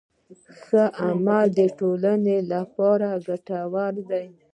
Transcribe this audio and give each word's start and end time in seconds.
ښه 0.63 0.83
عمل 1.05 1.45
د 1.57 1.59
ټولنې 1.79 2.37
لپاره 2.53 3.07
ګټور 3.27 3.93
دی. 4.09 4.25